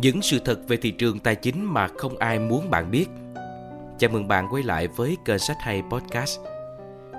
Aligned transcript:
những 0.00 0.22
sự 0.22 0.38
thật 0.44 0.68
về 0.68 0.76
thị 0.76 0.90
trường 0.90 1.18
tài 1.18 1.34
chính 1.34 1.64
mà 1.64 1.88
không 1.98 2.18
ai 2.18 2.38
muốn 2.38 2.70
bạn 2.70 2.90
biết. 2.90 3.06
Chào 3.98 4.10
mừng 4.10 4.28
bạn 4.28 4.48
quay 4.50 4.62
lại 4.62 4.88
với 4.88 5.16
kênh 5.24 5.38
sách 5.38 5.56
hay 5.60 5.82
podcast. 5.90 6.40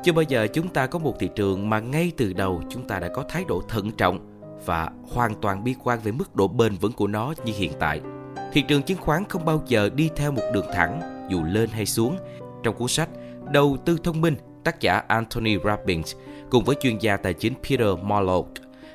Chưa 0.03 0.11
bao 0.11 0.23
giờ 0.23 0.47
chúng 0.53 0.67
ta 0.67 0.87
có 0.87 0.99
một 0.99 1.15
thị 1.19 1.29
trường 1.35 1.69
mà 1.69 1.79
ngay 1.79 2.11
từ 2.17 2.33
đầu 2.33 2.61
chúng 2.69 2.87
ta 2.87 2.99
đã 2.99 3.07
có 3.07 3.23
thái 3.29 3.43
độ 3.47 3.61
thận 3.69 3.91
trọng 3.91 4.19
và 4.65 4.89
hoàn 5.11 5.35
toàn 5.41 5.63
bi 5.63 5.75
quan 5.83 5.99
về 5.99 6.11
mức 6.11 6.35
độ 6.35 6.47
bền 6.47 6.75
vững 6.75 6.93
của 6.93 7.07
nó 7.07 7.33
như 7.45 7.53
hiện 7.55 7.71
tại. 7.79 8.01
Thị 8.53 8.61
trường 8.61 8.83
chứng 8.83 8.97
khoán 8.97 9.23
không 9.29 9.45
bao 9.45 9.63
giờ 9.67 9.89
đi 9.95 10.09
theo 10.15 10.31
một 10.31 10.43
đường 10.53 10.67
thẳng 10.73 11.27
dù 11.29 11.43
lên 11.43 11.69
hay 11.69 11.85
xuống. 11.85 12.17
Trong 12.63 12.75
cuốn 12.75 12.87
sách 12.87 13.09
Đầu 13.51 13.77
tư 13.85 13.97
thông 14.03 14.21
minh, 14.21 14.35
tác 14.63 14.79
giả 14.79 14.97
Anthony 15.07 15.57
Robbins 15.63 16.15
cùng 16.49 16.63
với 16.63 16.75
chuyên 16.81 16.97
gia 16.97 17.17
tài 17.17 17.33
chính 17.33 17.53
Peter 17.63 17.87
Marlowe 17.87 18.45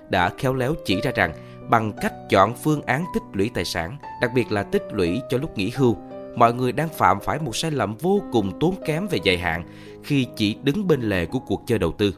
đã 0.08 0.30
khéo 0.38 0.54
léo 0.54 0.74
chỉ 0.84 1.00
ra 1.00 1.10
rằng 1.14 1.32
bằng 1.68 1.92
cách 1.92 2.12
chọn 2.28 2.54
phương 2.54 2.82
án 2.82 3.04
tích 3.14 3.22
lũy 3.32 3.50
tài 3.54 3.64
sản, 3.64 3.96
đặc 4.20 4.30
biệt 4.34 4.52
là 4.52 4.62
tích 4.62 4.82
lũy 4.92 5.20
cho 5.28 5.38
lúc 5.38 5.58
nghỉ 5.58 5.72
hưu, 5.76 5.96
mọi 6.36 6.54
người 6.54 6.72
đang 6.72 6.88
phạm 6.88 7.20
phải 7.20 7.38
một 7.38 7.56
sai 7.56 7.70
lầm 7.70 7.96
vô 7.96 8.22
cùng 8.32 8.58
tốn 8.60 8.74
kém 8.86 9.06
về 9.08 9.18
dài 9.24 9.38
hạn 9.38 9.64
khi 10.02 10.26
chỉ 10.36 10.56
đứng 10.62 10.88
bên 10.88 11.00
lề 11.00 11.26
của 11.26 11.38
cuộc 11.38 11.62
chơi 11.66 11.78
đầu 11.78 11.92
tư. 11.92 12.14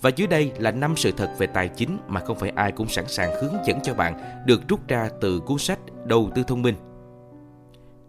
Và 0.00 0.10
dưới 0.10 0.26
đây 0.26 0.52
là 0.58 0.70
năm 0.70 0.96
sự 0.96 1.12
thật 1.12 1.30
về 1.38 1.46
tài 1.46 1.68
chính 1.68 1.98
mà 2.08 2.20
không 2.20 2.38
phải 2.38 2.50
ai 2.50 2.72
cũng 2.72 2.88
sẵn 2.88 3.04
sàng 3.08 3.30
hướng 3.42 3.54
dẫn 3.66 3.78
cho 3.82 3.94
bạn 3.94 4.44
được 4.46 4.68
rút 4.68 4.88
ra 4.88 5.08
từ 5.20 5.40
cuốn 5.40 5.58
sách 5.58 5.78
Đầu 6.04 6.30
tư 6.34 6.42
thông 6.46 6.62
minh. 6.62 6.74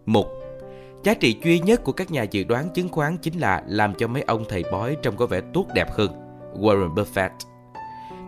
1. 0.06 0.26
Giá 1.04 1.14
trị 1.14 1.36
duy 1.44 1.58
nhất 1.60 1.84
của 1.84 1.92
các 1.92 2.10
nhà 2.10 2.22
dự 2.22 2.44
đoán 2.44 2.68
chứng 2.74 2.88
khoán 2.88 3.16
chính 3.16 3.38
là 3.38 3.62
làm 3.66 3.94
cho 3.94 4.08
mấy 4.08 4.22
ông 4.22 4.44
thầy 4.48 4.64
bói 4.72 4.96
trông 5.02 5.16
có 5.16 5.26
vẻ 5.26 5.40
tốt 5.54 5.66
đẹp 5.74 5.92
hơn. 5.92 6.10
Warren 6.54 6.94
Buffett 6.94 7.30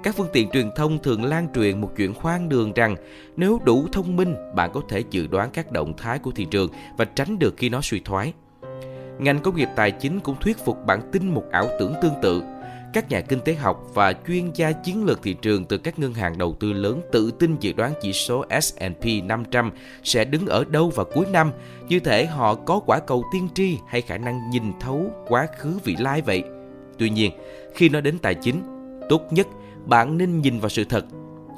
các 0.03 0.15
phương 0.17 0.29
tiện 0.33 0.51
truyền 0.51 0.71
thông 0.77 0.99
thường 0.99 1.25
lan 1.25 1.49
truyền 1.55 1.81
một 1.81 1.91
chuyện 1.97 2.15
khoan 2.15 2.49
đường 2.49 2.73
rằng 2.73 2.97
nếu 3.37 3.61
đủ 3.65 3.87
thông 3.93 4.17
minh, 4.17 4.35
bạn 4.55 4.71
có 4.75 4.81
thể 4.89 5.05
dự 5.11 5.27
đoán 5.27 5.51
các 5.53 5.73
động 5.73 5.97
thái 5.97 6.19
của 6.19 6.31
thị 6.31 6.47
trường 6.51 6.71
và 6.97 7.05
tránh 7.05 7.39
được 7.39 7.55
khi 7.57 7.69
nó 7.69 7.81
suy 7.83 8.01
thoái. 8.01 8.33
Ngành 9.19 9.39
công 9.39 9.57
nghiệp 9.57 9.69
tài 9.77 9.91
chính 9.91 10.21
cũng 10.21 10.37
thuyết 10.41 10.59
phục 10.65 10.87
bạn 10.87 11.01
tin 11.13 11.35
một 11.35 11.45
ảo 11.51 11.69
tưởng 11.79 11.95
tương 12.03 12.15
tự. 12.23 12.43
Các 12.93 13.11
nhà 13.11 13.21
kinh 13.21 13.41
tế 13.41 13.55
học 13.55 13.83
và 13.95 14.13
chuyên 14.27 14.51
gia 14.55 14.73
chiến 14.73 15.05
lược 15.05 15.23
thị 15.23 15.35
trường 15.43 15.65
từ 15.65 15.79
các 15.79 15.99
ngân 15.99 16.15
hàng 16.15 16.39
đầu 16.39 16.57
tư 16.61 16.73
lớn 16.73 17.01
tự 17.13 17.31
tin 17.31 17.57
dự 17.61 17.73
đoán 17.73 17.93
chỉ 18.01 18.13
số 18.13 18.45
S&P 18.61 19.05
500 19.25 19.71
sẽ 20.03 20.25
đứng 20.25 20.47
ở 20.47 20.65
đâu 20.65 20.91
vào 20.91 21.07
cuối 21.15 21.27
năm, 21.33 21.53
như 21.89 22.01
thể 22.01 22.27
họ 22.27 22.55
có 22.55 22.81
quả 22.87 22.99
cầu 23.07 23.25
tiên 23.33 23.49
tri 23.55 23.79
hay 23.89 24.01
khả 24.01 24.19
năng 24.19 24.51
nhìn 24.51 24.63
thấu 24.81 25.11
quá 25.29 25.47
khứ 25.59 25.79
vị 25.85 25.97
lai 25.99 26.23
vậy. 26.23 26.43
Tuy 26.99 27.11
nhiên, 27.11 27.33
khi 27.75 27.89
nói 27.89 28.03
đến 28.03 28.19
tài 28.19 28.35
chính, 28.35 28.63
tốt 29.09 29.33
nhất 29.33 29.47
bạn 29.87 30.19
nên 30.19 30.41
nhìn 30.41 30.61
vào 30.61 30.69
sự 30.69 30.85
thật. 30.85 31.05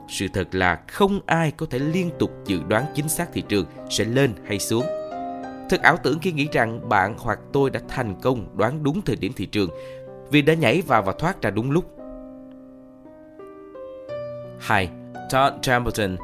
Sự 0.08 0.26
thật 0.34 0.54
là 0.54 0.80
không 0.88 1.20
ai 1.26 1.50
có 1.50 1.66
thể 1.70 1.78
liên 1.78 2.10
tục 2.18 2.30
dự 2.46 2.60
đoán 2.68 2.84
chính 2.94 3.08
xác 3.08 3.32
thị 3.32 3.42
trường 3.48 3.66
sẽ 3.90 4.04
lên 4.04 4.32
hay 4.44 4.58
xuống. 4.58 4.84
Thật 5.70 5.82
ảo 5.82 5.96
tưởng 6.02 6.18
khi 6.18 6.32
nghĩ 6.32 6.48
rằng 6.52 6.88
bạn 6.88 7.14
hoặc 7.18 7.38
tôi 7.52 7.70
đã 7.70 7.80
thành 7.88 8.14
công 8.22 8.56
đoán 8.56 8.82
đúng 8.82 9.02
thời 9.02 9.16
điểm 9.16 9.32
thị 9.36 9.46
trường 9.46 9.70
vì 10.30 10.42
đã 10.42 10.54
nhảy 10.54 10.82
vào 10.86 11.02
và 11.02 11.12
thoát 11.18 11.42
ra 11.42 11.50
đúng 11.50 11.70
lúc. 11.70 11.84
2. 14.58 14.88
Todd 15.30 15.54
Templeton, 15.66 16.16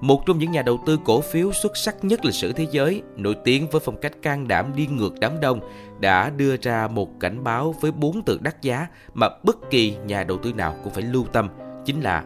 một 0.00 0.26
trong 0.26 0.38
những 0.38 0.50
nhà 0.50 0.62
đầu 0.62 0.80
tư 0.86 0.98
cổ 1.04 1.20
phiếu 1.20 1.52
xuất 1.52 1.76
sắc 1.76 2.04
nhất 2.04 2.24
lịch 2.24 2.34
sử 2.34 2.52
thế 2.52 2.66
giới, 2.70 3.02
nổi 3.16 3.36
tiếng 3.44 3.66
với 3.70 3.80
phong 3.84 4.00
cách 4.00 4.12
can 4.22 4.48
đảm 4.48 4.72
đi 4.76 4.86
ngược 4.86 5.20
đám 5.20 5.40
đông, 5.40 5.60
đã 6.00 6.30
đưa 6.30 6.56
ra 6.56 6.88
một 6.88 7.20
cảnh 7.20 7.44
báo 7.44 7.74
với 7.80 7.92
bốn 7.92 8.22
từ 8.22 8.38
đắt 8.42 8.62
giá 8.62 8.86
mà 9.14 9.28
bất 9.44 9.70
kỳ 9.70 9.96
nhà 10.04 10.24
đầu 10.24 10.38
tư 10.38 10.52
nào 10.52 10.76
cũng 10.84 10.92
phải 10.92 11.02
lưu 11.02 11.24
tâm, 11.32 11.48
chính 11.84 12.00
là 12.00 12.24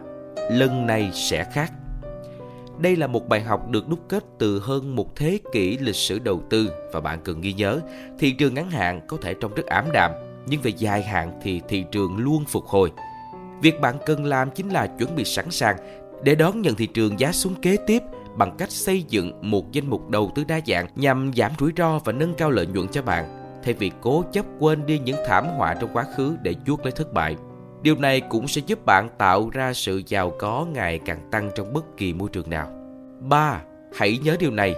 lần 0.51 0.87
này 0.87 1.11
sẽ 1.13 1.43
khác. 1.53 1.71
Đây 2.79 2.95
là 2.95 3.07
một 3.07 3.27
bài 3.29 3.41
học 3.41 3.69
được 3.69 3.87
đúc 3.87 3.99
kết 4.09 4.23
từ 4.39 4.59
hơn 4.59 4.95
một 4.95 5.15
thế 5.15 5.39
kỷ 5.51 5.77
lịch 5.77 5.95
sử 5.95 6.19
đầu 6.19 6.41
tư 6.49 6.71
và 6.93 6.99
bạn 6.99 7.19
cần 7.23 7.41
ghi 7.41 7.53
nhớ, 7.53 7.79
thị 8.19 8.31
trường 8.31 8.53
ngắn 8.53 8.71
hạn 8.71 9.01
có 9.07 9.17
thể 9.21 9.33
trông 9.33 9.53
rất 9.53 9.65
ảm 9.65 9.85
đạm, 9.93 10.11
nhưng 10.47 10.61
về 10.61 10.71
dài 10.77 11.03
hạn 11.03 11.39
thì 11.43 11.61
thị 11.67 11.85
trường 11.91 12.17
luôn 12.17 12.45
phục 12.45 12.65
hồi. 12.65 12.91
Việc 13.61 13.81
bạn 13.81 13.95
cần 14.05 14.25
làm 14.25 14.51
chính 14.51 14.69
là 14.69 14.87
chuẩn 14.87 15.15
bị 15.15 15.23
sẵn 15.25 15.51
sàng 15.51 15.75
để 16.23 16.35
đón 16.35 16.61
nhận 16.61 16.75
thị 16.75 16.87
trường 16.87 17.19
giá 17.19 17.31
xuống 17.31 17.55
kế 17.61 17.77
tiếp 17.87 18.03
bằng 18.35 18.55
cách 18.57 18.71
xây 18.71 19.03
dựng 19.03 19.51
một 19.51 19.71
danh 19.71 19.87
mục 19.87 20.09
đầu 20.09 20.31
tư 20.35 20.43
đa 20.43 20.59
dạng 20.67 20.87
nhằm 20.95 21.31
giảm 21.35 21.51
rủi 21.59 21.71
ro 21.77 21.99
và 21.99 22.13
nâng 22.13 22.33
cao 22.33 22.51
lợi 22.51 22.67
nhuận 22.67 22.87
cho 22.87 23.01
bạn, 23.01 23.44
thay 23.65 23.73
vì 23.73 23.91
cố 24.01 24.23
chấp 24.31 24.45
quên 24.59 24.85
đi 24.85 24.99
những 24.99 25.17
thảm 25.27 25.47
họa 25.57 25.73
trong 25.73 25.89
quá 25.93 26.05
khứ 26.15 26.37
để 26.41 26.55
chuốt 26.65 26.79
lấy 26.83 26.91
thất 26.91 27.13
bại. 27.13 27.35
Điều 27.81 27.95
này 27.95 28.21
cũng 28.21 28.47
sẽ 28.47 28.61
giúp 28.65 28.85
bạn 28.85 29.09
tạo 29.17 29.49
ra 29.49 29.73
sự 29.73 30.01
giàu 30.07 30.31
có 30.39 30.65
ngày 30.73 30.99
càng 31.05 31.29
tăng 31.31 31.51
trong 31.55 31.73
bất 31.73 31.97
kỳ 31.97 32.13
môi 32.13 32.29
trường 32.29 32.49
nào. 32.49 32.67
3. 33.19 33.61
Hãy 33.95 34.17
nhớ 34.23 34.35
điều 34.39 34.51
này. 34.51 34.75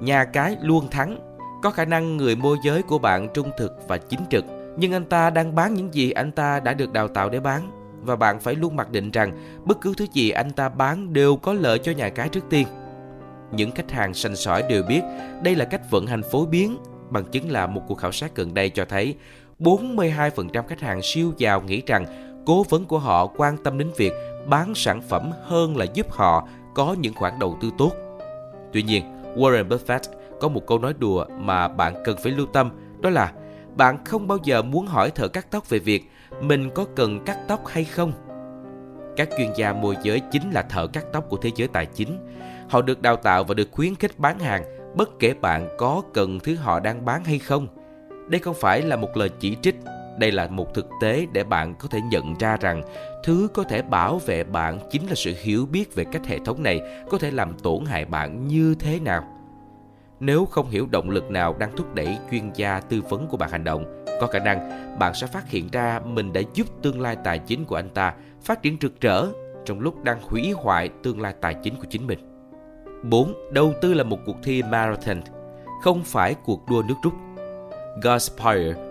Nhà 0.00 0.24
cái 0.24 0.56
luôn 0.62 0.90
thắng. 0.90 1.18
Có 1.62 1.70
khả 1.70 1.84
năng 1.84 2.16
người 2.16 2.36
môi 2.36 2.56
giới 2.64 2.82
của 2.82 2.98
bạn 2.98 3.28
trung 3.34 3.50
thực 3.58 3.72
và 3.88 3.98
chính 3.98 4.20
trực, 4.30 4.44
nhưng 4.76 4.92
anh 4.92 5.04
ta 5.04 5.30
đang 5.30 5.54
bán 5.54 5.74
những 5.74 5.94
gì 5.94 6.10
anh 6.10 6.32
ta 6.32 6.60
đã 6.60 6.74
được 6.74 6.92
đào 6.92 7.08
tạo 7.08 7.28
để 7.30 7.40
bán 7.40 7.70
và 8.02 8.16
bạn 8.16 8.40
phải 8.40 8.54
luôn 8.54 8.76
mặc 8.76 8.90
định 8.90 9.10
rằng 9.10 9.32
bất 9.64 9.80
cứ 9.80 9.94
thứ 9.96 10.06
gì 10.12 10.30
anh 10.30 10.50
ta 10.50 10.68
bán 10.68 11.12
đều 11.12 11.36
có 11.36 11.52
lợi 11.52 11.78
cho 11.78 11.92
nhà 11.92 12.08
cái 12.08 12.28
trước 12.28 12.44
tiên. 12.50 12.66
Những 13.52 13.70
khách 13.70 13.90
hàng 13.90 14.14
sành 14.14 14.36
sỏi 14.36 14.62
đều 14.68 14.82
biết 14.82 15.00
đây 15.42 15.54
là 15.54 15.64
cách 15.64 15.90
vận 15.90 16.06
hành 16.06 16.22
phổ 16.22 16.46
biến, 16.46 16.76
bằng 17.12 17.24
chứng 17.24 17.50
là 17.50 17.66
một 17.66 17.82
cuộc 17.88 17.94
khảo 17.94 18.12
sát 18.12 18.34
gần 18.34 18.54
đây 18.54 18.70
cho 18.70 18.84
thấy 18.84 19.14
42% 19.60 20.62
khách 20.68 20.80
hàng 20.80 21.00
siêu 21.02 21.32
giàu 21.38 21.60
nghĩ 21.60 21.82
rằng 21.86 22.06
cố 22.46 22.64
vấn 22.68 22.84
của 22.84 22.98
họ 22.98 23.26
quan 23.26 23.56
tâm 23.56 23.78
đến 23.78 23.90
việc 23.96 24.12
bán 24.46 24.74
sản 24.74 25.02
phẩm 25.02 25.30
hơn 25.42 25.76
là 25.76 25.84
giúp 25.94 26.12
họ 26.12 26.48
có 26.74 26.96
những 27.00 27.14
khoản 27.14 27.38
đầu 27.38 27.58
tư 27.60 27.70
tốt. 27.78 27.92
Tuy 28.72 28.82
nhiên, 28.82 29.04
Warren 29.36 29.68
Buffett 29.68 30.00
có 30.40 30.48
một 30.48 30.66
câu 30.66 30.78
nói 30.78 30.94
đùa 30.98 31.26
mà 31.38 31.68
bạn 31.68 31.94
cần 32.04 32.16
phải 32.22 32.32
lưu 32.32 32.46
tâm, 32.46 32.70
đó 33.00 33.10
là 33.10 33.32
bạn 33.76 34.04
không 34.04 34.28
bao 34.28 34.38
giờ 34.44 34.62
muốn 34.62 34.86
hỏi 34.86 35.10
thợ 35.10 35.28
cắt 35.28 35.46
tóc 35.50 35.68
về 35.68 35.78
việc 35.78 36.10
mình 36.40 36.70
có 36.70 36.86
cần 36.96 37.24
cắt 37.24 37.38
tóc 37.48 37.66
hay 37.66 37.84
không. 37.84 38.12
Các 39.16 39.28
chuyên 39.38 39.52
gia 39.56 39.72
môi 39.72 39.96
giới 40.02 40.20
chính 40.30 40.50
là 40.50 40.62
thợ 40.62 40.86
cắt 40.86 41.04
tóc 41.12 41.24
của 41.28 41.36
thế 41.36 41.50
giới 41.56 41.68
tài 41.68 41.86
chính. 41.86 42.18
Họ 42.68 42.82
được 42.82 43.02
đào 43.02 43.16
tạo 43.16 43.44
và 43.44 43.54
được 43.54 43.68
khuyến 43.72 43.94
khích 43.94 44.18
bán 44.18 44.38
hàng 44.38 44.81
bất 44.94 45.18
kể 45.18 45.34
bạn 45.34 45.68
có 45.78 46.02
cần 46.14 46.40
thứ 46.40 46.54
họ 46.54 46.80
đang 46.80 47.04
bán 47.04 47.24
hay 47.24 47.38
không. 47.38 47.66
Đây 48.28 48.40
không 48.40 48.54
phải 48.60 48.82
là 48.82 48.96
một 48.96 49.16
lời 49.16 49.28
chỉ 49.40 49.56
trích, 49.62 49.74
đây 50.18 50.32
là 50.32 50.46
một 50.46 50.74
thực 50.74 50.88
tế 51.00 51.26
để 51.32 51.44
bạn 51.44 51.74
có 51.74 51.88
thể 51.88 52.00
nhận 52.10 52.34
ra 52.38 52.56
rằng 52.56 52.82
thứ 53.24 53.48
có 53.54 53.64
thể 53.64 53.82
bảo 53.82 54.18
vệ 54.18 54.44
bạn 54.44 54.78
chính 54.90 55.06
là 55.06 55.14
sự 55.14 55.34
hiểu 55.42 55.66
biết 55.66 55.94
về 55.94 56.04
cách 56.04 56.26
hệ 56.26 56.38
thống 56.44 56.62
này 56.62 56.80
có 57.10 57.18
thể 57.18 57.30
làm 57.30 57.54
tổn 57.62 57.84
hại 57.84 58.04
bạn 58.04 58.48
như 58.48 58.74
thế 58.74 59.00
nào. 59.00 59.24
Nếu 60.20 60.44
không 60.44 60.70
hiểu 60.70 60.86
động 60.90 61.10
lực 61.10 61.30
nào 61.30 61.56
đang 61.58 61.76
thúc 61.76 61.94
đẩy 61.94 62.18
chuyên 62.30 62.50
gia 62.54 62.80
tư 62.80 63.02
vấn 63.08 63.28
của 63.28 63.36
bạn 63.36 63.50
hành 63.50 63.64
động, 63.64 64.04
có 64.20 64.26
khả 64.26 64.38
năng 64.38 64.70
bạn 64.98 65.14
sẽ 65.14 65.26
phát 65.26 65.48
hiện 65.48 65.68
ra 65.72 66.00
mình 66.04 66.32
đã 66.32 66.40
giúp 66.54 66.66
tương 66.82 67.00
lai 67.00 67.16
tài 67.24 67.38
chính 67.38 67.64
của 67.64 67.76
anh 67.76 67.88
ta 67.88 68.14
phát 68.42 68.62
triển 68.62 68.76
rực 68.80 69.00
rỡ 69.00 69.26
trong 69.64 69.80
lúc 69.80 70.04
đang 70.04 70.18
hủy 70.22 70.52
hoại 70.52 70.88
tương 71.02 71.20
lai 71.20 71.34
tài 71.40 71.54
chính 71.62 71.74
của 71.74 71.86
chính 71.90 72.06
mình. 72.06 72.31
4. 73.02 73.34
Đầu 73.50 73.74
tư 73.80 73.94
là 73.94 74.04
một 74.04 74.18
cuộc 74.26 74.36
thi 74.42 74.62
marathon, 74.62 75.20
không 75.82 76.02
phải 76.04 76.34
cuộc 76.34 76.68
đua 76.68 76.82
nước 76.82 76.94
rút. 77.02 77.12
Gus 78.02 78.32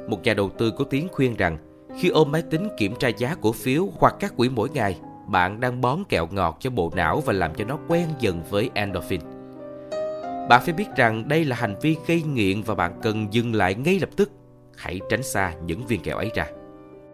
một 0.08 0.24
nhà 0.24 0.34
đầu 0.34 0.50
tư 0.50 0.72
có 0.72 0.86
tiếng 0.90 1.08
khuyên 1.12 1.36
rằng 1.36 1.58
khi 2.00 2.10
ôm 2.10 2.32
máy 2.32 2.42
tính 2.42 2.68
kiểm 2.78 2.96
tra 2.96 3.08
giá 3.08 3.36
cổ 3.42 3.52
phiếu 3.52 3.88
hoặc 4.00 4.16
các 4.20 4.38
quỹ 4.38 4.50
mỗi 4.50 4.70
ngày, 4.70 5.00
bạn 5.28 5.60
đang 5.60 5.82
bón 5.82 6.00
kẹo 6.10 6.28
ngọt 6.32 6.58
cho 6.60 6.70
bộ 6.70 6.92
não 6.96 7.22
và 7.26 7.34
làm 7.34 7.56
cho 7.56 7.66
nó 7.66 7.78
quen 7.88 8.08
dần 8.20 8.42
với 8.50 8.70
endorphin. 8.74 9.22
Bạn 10.50 10.62
phải 10.66 10.74
biết 10.74 10.88
rằng 10.96 11.28
đây 11.28 11.46
là 11.46 11.56
hành 11.56 11.76
vi 11.82 11.96
gây 12.08 12.22
nghiện 12.22 12.62
và 12.62 12.76
bạn 12.76 13.00
cần 13.02 13.28
dừng 13.32 13.56
lại 13.56 13.76
ngay 13.76 14.00
lập 14.00 14.10
tức. 14.16 14.32
Hãy 14.78 15.00
tránh 15.10 15.24
xa 15.24 15.54
những 15.66 15.88
viên 15.88 16.02
kẹo 16.02 16.18
ấy 16.18 16.32
ra. 16.36 16.48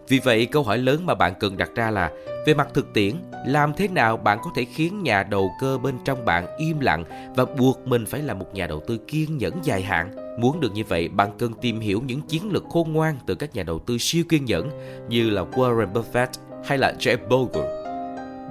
Vì 0.09 0.19
vậy, 0.19 0.45
câu 0.45 0.63
hỏi 0.63 0.77
lớn 0.77 1.05
mà 1.05 1.15
bạn 1.15 1.33
cần 1.39 1.57
đặt 1.57 1.71
ra 1.75 1.91
là 1.91 2.11
về 2.45 2.53
mặt 2.53 2.67
thực 2.73 2.93
tiễn, 2.93 3.15
làm 3.45 3.73
thế 3.73 3.87
nào 3.87 4.17
bạn 4.17 4.39
có 4.43 4.51
thể 4.55 4.65
khiến 4.65 5.03
nhà 5.03 5.23
đầu 5.23 5.51
cơ 5.61 5.77
bên 5.77 5.95
trong 6.05 6.25
bạn 6.25 6.45
im 6.57 6.79
lặng 6.79 7.03
và 7.35 7.45
buộc 7.45 7.87
mình 7.87 8.05
phải 8.05 8.21
là 8.21 8.33
một 8.33 8.53
nhà 8.53 8.67
đầu 8.67 8.81
tư 8.87 8.97
kiên 8.97 9.37
nhẫn 9.37 9.53
dài 9.63 9.81
hạn? 9.81 10.11
Muốn 10.39 10.59
được 10.59 10.73
như 10.73 10.83
vậy, 10.87 11.07
bạn 11.07 11.29
cần 11.37 11.53
tìm 11.53 11.79
hiểu 11.79 12.01
những 12.05 12.21
chiến 12.21 12.51
lược 12.51 12.63
khôn 12.69 12.93
ngoan 12.93 13.15
từ 13.25 13.35
các 13.35 13.55
nhà 13.55 13.63
đầu 13.63 13.79
tư 13.79 13.97
siêu 13.97 14.23
kiên 14.29 14.45
nhẫn 14.45 14.69
như 15.09 15.29
là 15.29 15.43
Warren 15.51 15.93
Buffett 15.93 16.27
hay 16.65 16.77
là 16.77 16.93
Jeff 16.99 17.27
Bogle. 17.29 17.83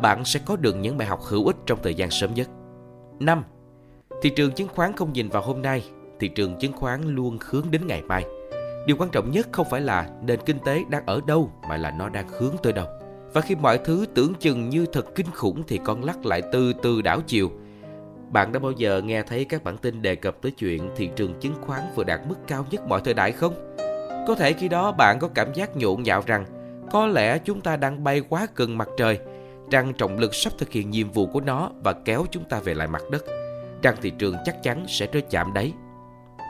Bạn 0.03 0.25
sẽ 0.25 0.41
có 0.45 0.57
được 0.57 0.77
những 0.77 0.99
bài 0.99 1.09
học 1.09 1.21
hữu 1.23 1.47
ích 1.47 1.57
trong 1.67 1.79
thời 1.83 1.95
gian 1.95 2.11
sớm 2.11 2.35
nhất. 2.35 2.49
5. 3.21 3.45
Thị 4.23 4.31
trường 4.31 4.53
chứng 4.53 4.69
khoán 4.69 4.93
không 4.97 5.13
nhìn 5.13 5.29
vào 5.29 5.43
hôm 5.43 5.63
nay, 5.63 5.85
thị 6.21 6.29
trường 6.29 6.59
chứng 6.59 6.73
khoán 6.73 7.15
luôn 7.15 7.39
hướng 7.41 7.65
đến 7.71 7.87
ngày 7.87 8.03
mai. 8.03 8.25
Điều 8.87 8.97
quan 8.97 9.11
trọng 9.11 9.31
nhất 9.31 9.49
không 9.53 9.67
phải 9.71 9.81
là 9.81 10.09
nền 10.23 10.41
kinh 10.47 10.59
tế 10.59 10.85
đang 10.89 11.07
ở 11.07 11.21
đâu 11.27 11.51
mà 11.69 11.77
là 11.77 11.91
nó 11.91 12.09
đang 12.09 12.29
hướng 12.29 12.55
tới 12.63 12.73
đâu. 12.73 12.87
Và 13.33 13.41
khi 13.41 13.55
mọi 13.55 13.79
thứ 13.79 14.07
tưởng 14.15 14.35
chừng 14.35 14.69
như 14.69 14.87
thật 14.93 15.15
kinh 15.15 15.31
khủng 15.35 15.63
thì 15.69 15.81
con 15.85 16.05
lắc 16.05 16.27
lại 16.27 16.43
từ 16.53 16.73
từ 16.83 17.03
đảo 17.03 17.21
chiều. 17.27 17.51
Bạn 18.31 18.53
đã 18.53 18.61
bao 18.61 18.73
giờ 18.73 19.03
nghe 19.05 19.23
thấy 19.23 19.45
các 19.45 19.65
bản 19.65 19.77
tin 19.77 20.03
đề 20.03 20.17
cập 20.17 20.43
tới 20.43 20.53
chuyện 20.53 20.91
thị 20.97 21.11
trường 21.17 21.41
chứng 21.41 21.55
khoán 21.61 21.83
vừa 21.95 22.05
đạt 22.05 22.21
mức 22.29 22.37
cao 22.47 22.67
nhất 22.71 22.87
mọi 22.89 23.01
thời 23.05 23.15
đại 23.15 23.33
không? 23.33 23.77
Có 24.27 24.35
thể 24.35 24.53
khi 24.53 24.69
đó 24.69 24.93
bạn 24.93 25.19
có 25.21 25.29
cảm 25.35 25.55
giác 25.55 25.77
nhộn 25.77 26.03
nhạo 26.03 26.23
rằng 26.27 26.45
có 26.91 27.07
lẽ 27.07 27.39
chúng 27.39 27.61
ta 27.61 27.77
đang 27.77 28.05
bay 28.05 28.21
quá 28.29 28.47
gần 28.55 28.79
mặt 28.79 28.89
trời, 28.97 29.19
rằng 29.71 29.93
trọng 29.99 30.19
lực 30.19 30.35
sắp 30.35 30.53
thực 30.59 30.71
hiện 30.71 30.91
nhiệm 30.91 31.11
vụ 31.11 31.27
của 31.27 31.41
nó 31.41 31.71
và 31.85 31.93
kéo 31.93 32.25
chúng 32.31 32.45
ta 32.45 32.61
về 32.61 32.75
lại 32.75 32.89
mặt 32.89 33.03
đất 33.11 33.25
rằng 33.83 33.97
thị 34.03 34.11
trường 34.19 34.37
chắc 34.45 34.63
chắn 34.63 34.85
sẽ 34.89 35.07
rơi 35.13 35.23
chạm 35.31 35.53
đáy. 35.53 35.73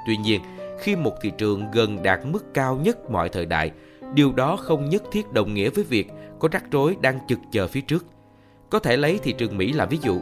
Tuy 0.06 0.16
nhiên, 0.16 0.40
khi 0.78 0.96
một 0.96 1.20
thị 1.20 1.32
trường 1.38 1.70
gần 1.72 2.02
đạt 2.02 2.20
mức 2.26 2.44
cao 2.54 2.76
nhất 2.76 3.10
mọi 3.10 3.28
thời 3.28 3.46
đại, 3.46 3.70
điều 4.14 4.32
đó 4.32 4.56
không 4.56 4.88
nhất 4.88 5.02
thiết 5.12 5.32
đồng 5.32 5.54
nghĩa 5.54 5.70
với 5.70 5.84
việc 5.84 6.10
có 6.38 6.48
rắc 6.52 6.64
rối 6.70 6.96
đang 7.00 7.18
chực 7.28 7.38
chờ 7.52 7.66
phía 7.66 7.80
trước. 7.80 8.06
Có 8.70 8.78
thể 8.78 8.96
lấy 8.96 9.18
thị 9.22 9.32
trường 9.32 9.56
Mỹ 9.56 9.72
làm 9.72 9.88
ví 9.88 9.98
dụ. 10.02 10.20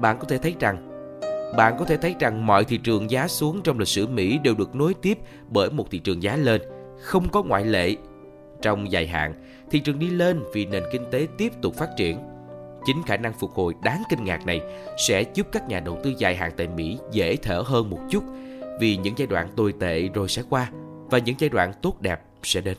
Bạn 0.00 0.18
có 0.18 0.24
thể 0.24 0.38
thấy 0.38 0.54
rằng 0.60 0.90
bạn 1.56 1.76
có 1.78 1.84
thể 1.84 1.96
thấy 1.96 2.14
rằng 2.20 2.46
mọi 2.46 2.64
thị 2.64 2.76
trường 2.76 3.10
giá 3.10 3.28
xuống 3.28 3.60
trong 3.62 3.78
lịch 3.78 3.88
sử 3.88 4.06
Mỹ 4.06 4.38
đều 4.38 4.54
được 4.54 4.74
nối 4.74 4.94
tiếp 4.94 5.18
bởi 5.48 5.70
một 5.70 5.90
thị 5.90 5.98
trường 5.98 6.22
giá 6.22 6.36
lên, 6.36 6.62
không 7.00 7.28
có 7.28 7.42
ngoại 7.42 7.64
lệ. 7.64 7.96
Trong 8.62 8.92
dài 8.92 9.06
hạn, 9.06 9.34
thị 9.70 9.80
trường 9.80 9.98
đi 9.98 10.10
lên 10.10 10.42
vì 10.52 10.66
nền 10.66 10.82
kinh 10.92 11.04
tế 11.10 11.26
tiếp 11.38 11.52
tục 11.62 11.74
phát 11.74 11.88
triển. 11.96 12.18
Chính 12.86 13.02
khả 13.06 13.16
năng 13.16 13.32
phục 13.32 13.50
hồi 13.54 13.74
đáng 13.82 14.02
kinh 14.10 14.24
ngạc 14.24 14.46
này 14.46 14.60
sẽ 15.08 15.24
giúp 15.34 15.46
các 15.52 15.68
nhà 15.68 15.80
đầu 15.80 15.98
tư 16.02 16.12
dài 16.18 16.36
hạn 16.36 16.52
tại 16.56 16.68
Mỹ 16.68 16.98
dễ 17.12 17.36
thở 17.36 17.62
hơn 17.66 17.90
một 17.90 18.00
chút 18.10 18.24
vì 18.80 18.96
những 18.96 19.14
giai 19.16 19.26
đoạn 19.26 19.48
tồi 19.56 19.74
tệ 19.80 20.08
rồi 20.08 20.28
sẽ 20.28 20.42
qua 20.50 20.70
và 21.10 21.18
những 21.18 21.36
giai 21.38 21.50
đoạn 21.50 21.72
tốt 21.82 22.00
đẹp 22.00 22.20
sẽ 22.42 22.60
đến. 22.60 22.76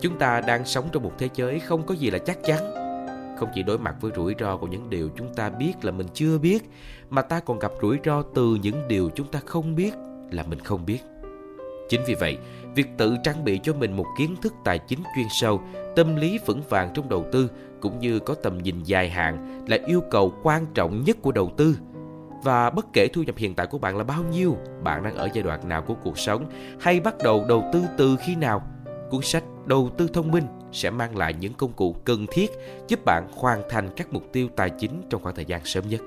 Chúng 0.00 0.18
ta 0.18 0.40
đang 0.40 0.64
sống 0.64 0.88
trong 0.92 1.02
một 1.02 1.12
thế 1.18 1.28
giới 1.34 1.60
không 1.60 1.86
có 1.86 1.94
gì 1.94 2.10
là 2.10 2.18
chắc 2.18 2.38
chắn. 2.44 2.74
Không 3.38 3.48
chỉ 3.54 3.62
đối 3.62 3.78
mặt 3.78 3.94
với 4.00 4.12
rủi 4.16 4.34
ro 4.40 4.56
của 4.56 4.66
những 4.66 4.90
điều 4.90 5.10
chúng 5.16 5.34
ta 5.34 5.50
biết 5.50 5.72
là 5.82 5.92
mình 5.92 6.06
chưa 6.14 6.38
biết, 6.38 6.70
mà 7.10 7.22
ta 7.22 7.40
còn 7.40 7.58
gặp 7.58 7.72
rủi 7.82 7.98
ro 8.04 8.22
từ 8.22 8.58
những 8.62 8.88
điều 8.88 9.10
chúng 9.14 9.26
ta 9.26 9.40
không 9.46 9.74
biết 9.74 9.94
là 10.30 10.42
mình 10.42 10.58
không 10.60 10.86
biết. 10.86 10.98
Chính 11.88 12.00
vì 12.06 12.14
vậy, 12.14 12.38
việc 12.74 12.86
tự 12.98 13.16
trang 13.24 13.44
bị 13.44 13.60
cho 13.62 13.74
mình 13.74 13.96
một 13.96 14.06
kiến 14.18 14.36
thức 14.42 14.54
tài 14.64 14.78
chính 14.78 14.98
chuyên 15.16 15.26
sâu, 15.40 15.60
tâm 15.96 16.16
lý 16.16 16.38
vững 16.46 16.62
vàng 16.68 16.90
trong 16.94 17.08
đầu 17.08 17.26
tư 17.32 17.50
cũng 17.80 17.98
như 17.98 18.18
có 18.18 18.34
tầm 18.34 18.58
nhìn 18.58 18.82
dài 18.82 19.10
hạn 19.10 19.64
là 19.68 19.78
yêu 19.86 20.02
cầu 20.10 20.34
quan 20.42 20.66
trọng 20.74 21.04
nhất 21.04 21.16
của 21.22 21.32
đầu 21.32 21.50
tư. 21.56 21.76
Và 22.42 22.70
bất 22.70 22.86
kể 22.92 23.08
thu 23.08 23.22
nhập 23.22 23.36
hiện 23.36 23.54
tại 23.54 23.66
của 23.66 23.78
bạn 23.78 23.96
là 23.96 24.04
bao 24.04 24.22
nhiêu, 24.22 24.56
bạn 24.82 25.02
đang 25.02 25.16
ở 25.16 25.28
giai 25.34 25.42
đoạn 25.42 25.68
nào 25.68 25.82
của 25.82 25.94
cuộc 26.04 26.18
sống 26.18 26.46
hay 26.80 27.00
bắt 27.00 27.14
đầu 27.24 27.44
đầu 27.48 27.64
tư 27.72 27.82
từ 27.98 28.16
khi 28.26 28.36
nào, 28.36 28.62
cuốn 29.10 29.22
sách 29.22 29.44
Đầu 29.66 29.90
tư 29.98 30.08
thông 30.12 30.30
minh 30.30 30.44
sẽ 30.72 30.90
mang 30.90 31.16
lại 31.16 31.34
những 31.40 31.54
công 31.54 31.72
cụ 31.72 31.96
cần 32.04 32.26
thiết 32.32 32.50
giúp 32.88 33.04
bạn 33.04 33.28
hoàn 33.32 33.62
thành 33.68 33.88
các 33.96 34.12
mục 34.12 34.22
tiêu 34.32 34.48
tài 34.56 34.70
chính 34.70 35.02
trong 35.10 35.22
khoảng 35.22 35.34
thời 35.34 35.44
gian 35.44 35.64
sớm 35.64 35.88
nhất. 35.88 36.00